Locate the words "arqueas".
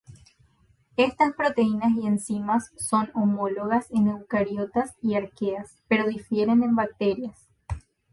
5.13-5.75